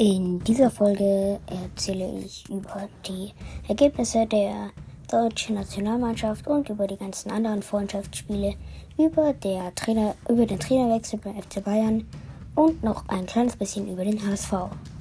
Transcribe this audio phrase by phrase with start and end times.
[0.00, 3.32] In dieser Folge erzähle ich über die
[3.66, 4.70] Ergebnisse der
[5.10, 8.54] deutschen Nationalmannschaft und über die ganzen anderen Freundschaftsspiele,
[8.96, 12.06] über, der Trainer, über den Trainerwechsel beim FC Bayern
[12.54, 14.52] und noch ein kleines bisschen über den HSV.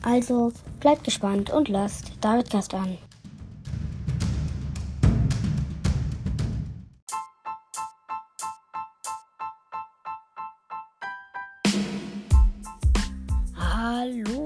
[0.02, 2.98] Also bleibt gespannt und lasst David Gast an.
[13.56, 14.37] Hallo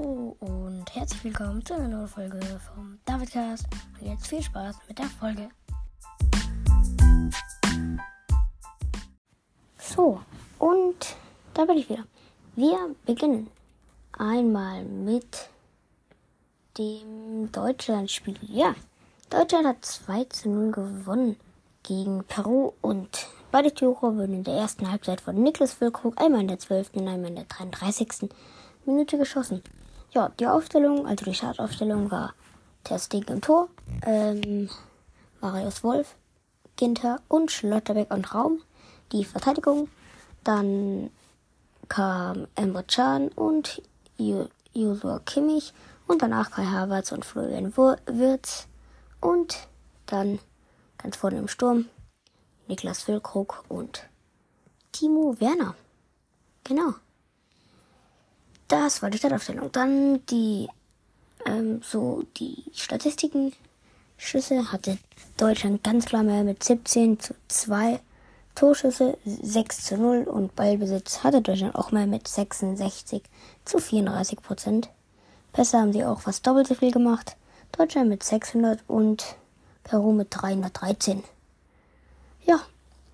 [1.02, 3.66] herzlich willkommen zu einer neuen Folge vom Davidcast.
[3.98, 5.48] Und jetzt viel Spaß mit der Folge.
[9.80, 10.20] So,
[10.60, 11.16] und
[11.54, 12.04] da bin ich wieder.
[12.54, 13.50] Wir beginnen
[14.16, 15.48] einmal mit
[16.78, 18.38] dem Deutschlandspiel.
[18.42, 18.76] Ja,
[19.28, 21.36] Deutschland hat 2 zu 0 gewonnen
[21.82, 26.48] gegen Peru und beide Tore wurden in der ersten Halbzeit von Niklas Füllkrug einmal in
[26.48, 26.90] der 12.
[26.94, 28.30] und einmal in der 33.
[28.84, 29.64] Minute geschossen.
[30.14, 32.34] Ja, die Aufstellung, also die Startaufstellung war
[32.84, 33.68] Testing im Tor,
[34.04, 34.68] ähm,
[35.40, 36.16] Marius Wolf,
[36.76, 38.60] Ginter und Schlotterbeck und Raum.
[39.12, 39.88] Die Verteidigung,
[40.44, 41.10] dann
[41.88, 43.80] kam Emre Can und
[44.74, 45.72] Joshua Kimmich
[46.06, 48.68] und danach Kai Havertz und Florian Wirtz
[49.22, 49.66] und
[50.04, 50.40] dann
[50.98, 51.86] ganz vorne im Sturm
[52.68, 54.08] Niklas Füllkrug und
[54.92, 55.74] Timo Werner.
[56.64, 56.94] Genau.
[58.72, 59.70] Das war die Startaufstellung.
[59.70, 60.66] Dann die,
[61.44, 63.52] ähm, so die Statistiken.
[64.16, 64.96] Schüsse hatte
[65.36, 68.00] Deutschland ganz klar mehr mit 17 zu 2.
[68.54, 73.22] Torschüsse 6 zu 0 und Ballbesitz hatte Deutschland auch mehr mit 66
[73.66, 74.88] zu 34 Prozent.
[75.52, 77.36] Pässe haben sie auch fast doppelt so viel gemacht.
[77.76, 79.36] Deutschland mit 600 und
[79.84, 81.22] Peru mit 313.
[82.46, 82.58] Ja,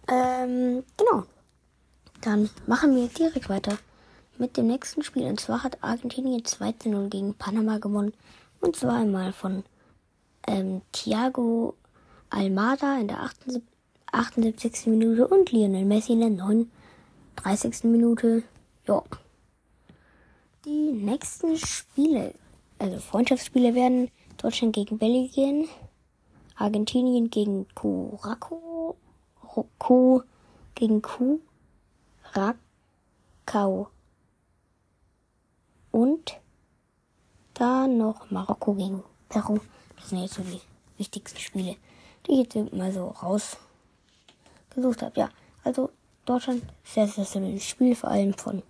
[0.07, 1.25] ähm, genau.
[2.21, 3.77] Dann machen wir direkt weiter
[4.39, 5.25] mit dem nächsten Spiel.
[5.25, 8.13] Und zwar hat Argentinien 2 zu 0 gegen Panama gewonnen.
[8.61, 9.65] Und zwar einmal von
[10.47, 11.75] ähm, Thiago
[12.31, 13.63] Almada in der 78,
[14.13, 14.87] 78.
[14.87, 17.85] Minute und Lionel Messi in der 39.
[17.85, 18.43] Minute.
[18.87, 19.03] Ja.
[20.65, 22.35] Die nächsten Spiele,
[22.79, 25.69] also Freundschaftsspiele werden Deutschland gegen Belgien,
[26.57, 28.97] Argentinien gegen Curacao,
[29.79, 30.23] Q
[30.75, 31.41] gegen Curacao
[35.91, 36.41] und
[37.59, 39.59] dann noch Marokko gegen Peru.
[39.97, 40.61] Das sind jetzt so die
[40.97, 41.77] wichtigsten Spiele,
[42.27, 45.21] die ich jetzt mal so rausgesucht habe.
[45.21, 45.31] Ja,
[45.65, 45.91] also
[46.25, 48.63] Deutschland, sehr, sehr solides Spiel, vor allem von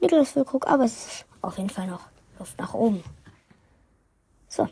[0.00, 3.02] Niklas Füllkrug, aber es ist auf jeden Fall noch Luft nach oben.
[4.48, 4.68] So.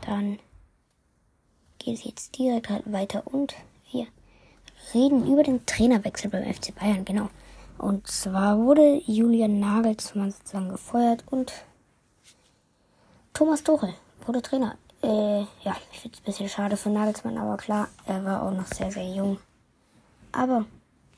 [0.00, 0.38] Dann
[1.78, 3.54] geht es jetzt direkt halt weiter und
[3.92, 4.06] wir
[4.94, 7.28] reden über den Trainerwechsel beim FC Bayern, genau.
[7.78, 11.52] Und zwar wurde Julian Nagelsmann sozusagen gefeuert und
[13.32, 13.94] Thomas Tuchel
[14.26, 14.76] wurde Trainer.
[15.00, 18.50] Äh, ja, ich finde es ein bisschen schade für Nagelsmann, aber klar, er war auch
[18.50, 19.38] noch sehr, sehr jung.
[20.32, 20.64] Aber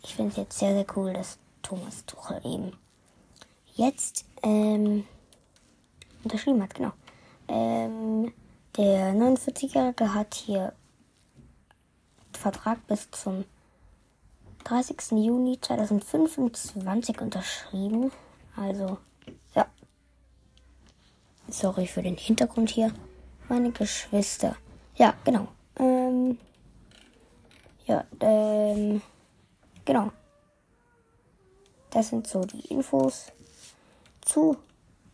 [0.02, 2.72] ich finde es jetzt sehr, sehr cool, dass Thomas Tuchel eben
[3.74, 5.06] jetzt ähm,
[6.22, 6.92] unterschrieben hat, genau.
[7.48, 8.32] Ähm,
[8.76, 10.74] der 49-Jährige hat hier
[12.32, 13.44] Vertrag bis zum
[14.64, 15.12] 30.
[15.12, 18.12] Juni 2025 unterschrieben.
[18.56, 18.98] Also,
[19.54, 19.66] ja.
[21.48, 22.92] Sorry für den Hintergrund hier.
[23.48, 24.56] Meine Geschwister.
[24.96, 25.48] Ja, genau.
[25.78, 26.38] Ähm,
[27.86, 29.02] ja, ähm,
[29.84, 30.12] genau.
[31.90, 33.32] Das sind so die Infos
[34.20, 34.56] zu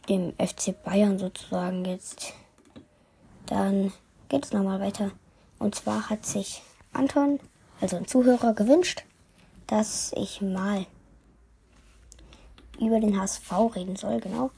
[0.08, 2.34] dem FC Bayern sozusagen jetzt.
[3.46, 3.92] Dann
[4.28, 5.12] geht es nochmal weiter.
[5.58, 6.62] Und zwar hat sich
[6.92, 7.40] Anton,
[7.80, 9.04] also ein Zuhörer, gewünscht,
[9.66, 10.86] dass ich mal
[12.80, 14.50] über den HSV reden soll, genau.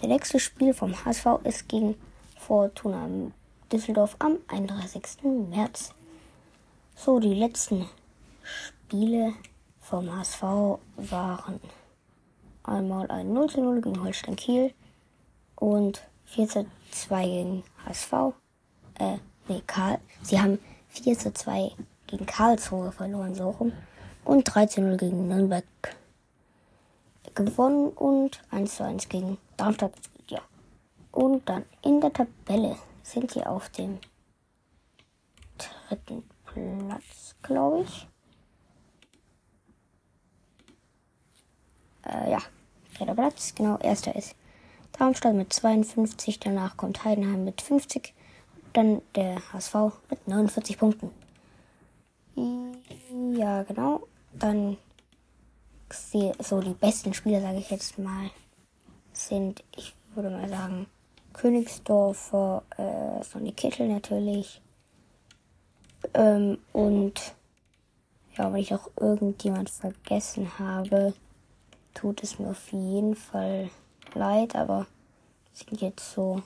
[0.00, 1.96] Der nächste Spiel vom HSV ist gegen
[2.38, 3.08] Fortuna
[3.72, 5.22] Düsseldorf am 31.
[5.50, 5.92] März.
[6.94, 7.88] So, die letzten
[8.42, 9.34] Spiele
[9.80, 10.42] vom HSV
[10.96, 11.60] waren
[12.62, 14.72] einmal ein 0 zu 0 gegen Holstein Kiel
[15.56, 18.12] und 4 zu 2 gegen HSV.
[18.98, 19.18] Äh,
[19.48, 19.98] nee, Karl.
[20.22, 20.58] Sie haben
[20.88, 21.72] 4 zu 2
[22.06, 23.72] gegen Karlsruhe verloren, so rum
[24.26, 25.64] und 13-0 gegen Nürnberg
[27.34, 29.92] gewonnen und 1-1 gegen Darmstadt.
[30.28, 30.40] Ja.
[31.12, 33.98] Und dann in der Tabelle sind sie auf dem
[35.88, 38.08] dritten Platz, glaube ich.
[42.04, 42.38] Äh, ja,
[42.96, 44.34] dritter Platz, genau, erster ist
[44.92, 48.14] Darmstadt mit 52, danach kommt Heidenheim mit 50,
[48.72, 49.74] dann der HSV
[50.10, 51.10] mit 49 Punkten.
[53.36, 54.02] Ja, genau
[54.38, 54.76] dann
[56.38, 58.30] so die besten Spieler, sage ich jetzt mal,
[59.12, 60.86] sind, ich würde mal sagen,
[61.32, 64.60] Königsdorfer, äh, Sonny Kittel natürlich.
[66.14, 67.34] Ähm, und
[68.36, 71.14] ja, wenn ich auch irgendjemand vergessen habe,
[71.94, 73.70] tut es mir auf jeden Fall
[74.14, 74.86] leid, aber
[75.52, 76.42] sind jetzt so,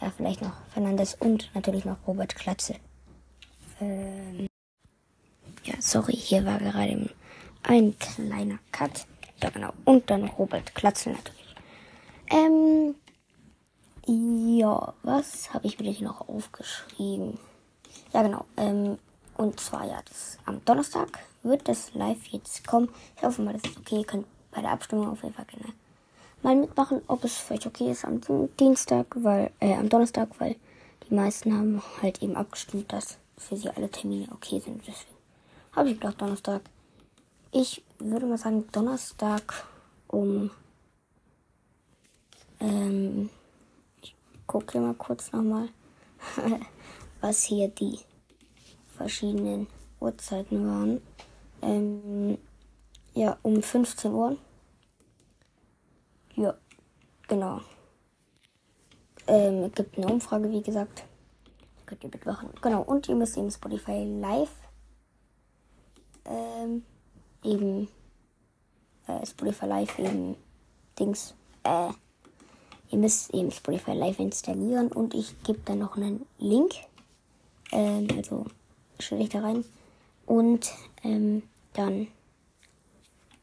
[0.00, 2.76] ja, vielleicht noch Fernandes und natürlich noch Robert Klatze.
[3.80, 4.46] Ähm,
[5.64, 7.10] ja, sorry, hier war gerade
[7.62, 9.06] ein kleiner Cut.
[9.42, 9.72] Ja, genau.
[9.84, 11.54] Und dann Robert Klatzel natürlich.
[12.30, 12.94] Ähm,
[14.06, 17.38] ja, was habe ich mir hier noch aufgeschrieben?
[18.12, 18.44] Ja, genau.
[18.56, 18.98] Ähm,
[19.36, 22.88] und zwar, ja, das, am Donnerstag wird das live jetzt kommen.
[23.16, 23.98] Ich hoffe mal, das ist okay.
[23.98, 25.72] Ihr könnt bei der Abstimmung auf jeden Fall gerne
[26.42, 28.20] mal mitmachen, ob es vielleicht okay ist am
[28.60, 30.56] Dienstag, weil, äh, am Donnerstag, weil
[31.08, 34.82] die meisten haben halt eben abgestimmt, dass für sie alle Termine okay sind.
[34.86, 35.13] Deswegen
[35.74, 36.62] habe ich gedacht, Donnerstag.
[37.50, 39.66] Ich würde mal sagen, Donnerstag
[40.08, 40.50] um,
[42.60, 43.30] ähm,
[44.02, 44.14] ich
[44.46, 45.68] gucke mal kurz nochmal,
[47.20, 47.98] was hier die
[48.96, 49.66] verschiedenen
[50.00, 51.00] Uhrzeiten waren.
[51.62, 52.38] Ähm,
[53.14, 54.36] ja, um 15 Uhr.
[56.34, 56.54] Ja,
[57.28, 57.60] genau.
[59.26, 61.04] Ähm, es gibt eine Umfrage, wie gesagt.
[61.86, 62.50] Könnt ihr mitmachen.
[62.60, 64.50] Genau, und ihr müsst eben Spotify live
[66.64, 66.82] ähm,
[67.42, 67.88] eben
[69.06, 70.36] äh, Spotify Live eben
[70.98, 71.34] Dings.
[71.62, 71.90] Äh,
[72.90, 76.74] ihr müsst eben Spotify Live installieren und ich gebe dann noch einen Link.
[77.72, 78.46] Ähm, also
[78.98, 79.64] stelle ich da rein.
[80.26, 80.72] Und
[81.02, 81.42] ähm,
[81.74, 82.08] dann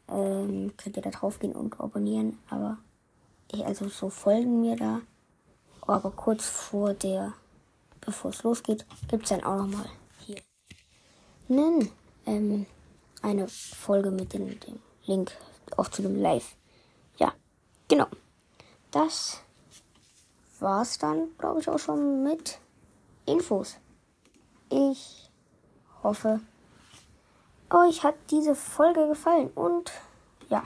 [0.09, 2.39] ähm, könnt ihr da drauf gehen und abonnieren.
[2.49, 2.77] Aber
[3.51, 5.01] ich, also so folgen mir da.
[5.81, 7.33] Aber kurz vor der,
[7.99, 9.89] bevor es losgeht, gibt es dann auch nochmal
[10.25, 10.37] hier
[11.49, 11.89] einen,
[12.25, 12.65] ähm,
[13.21, 15.31] eine Folge mit dem, dem Link
[15.77, 16.55] auch zu dem Live.
[17.17, 17.33] Ja,
[17.87, 18.07] genau.
[18.91, 19.41] Das
[20.59, 22.59] war's dann, glaube ich, auch schon mit
[23.25, 23.77] Infos.
[24.69, 25.29] Ich
[26.03, 26.39] hoffe,
[27.69, 29.91] euch hat diese Folge gefallen und
[30.49, 30.63] ja.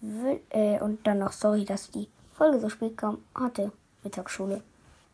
[0.00, 3.18] Will, äh, und dann noch sorry, dass die Folge so spät kam.
[3.34, 3.70] Hatte
[4.02, 4.62] Mittagsschule.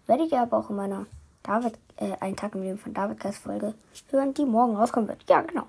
[0.06, 1.06] Werdet ihr aber auch in meiner
[1.42, 3.74] David, äh, ein Tag im Leben von David Geist Folge
[4.10, 5.28] hören, die morgen rauskommen wird.
[5.28, 5.66] Ja, genau.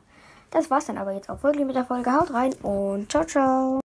[0.51, 2.11] Das war's dann aber jetzt auch wirklich mit der Folge.
[2.11, 3.79] Haut rein und ciao, ciao.